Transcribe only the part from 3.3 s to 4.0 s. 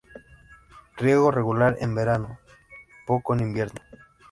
en invierno.